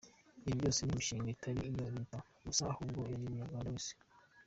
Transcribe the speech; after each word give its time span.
Ibi 0.39 0.57
byose 0.59 0.81
ni 0.83 0.93
inshingano 0.97 1.29
itari 1.35 1.61
iya 1.71 1.89
leta 1.95 2.17
gusa 2.45 2.61
ahubwo 2.71 2.93
ya 2.93 3.01
buri 3.03 3.21
munyarwanda 3.23 3.67
wese. 3.73 3.93